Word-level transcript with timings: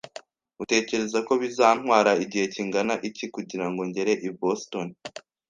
Utekereza 0.63 1.19
ko 1.27 1.33
bizantwara 1.41 2.11
igihe 2.23 2.45
kingana 2.53 2.93
iki 3.09 3.25
kugirango 3.33 3.81
ngere 3.89 4.13
i 4.27 4.29
Boston? 4.39 4.87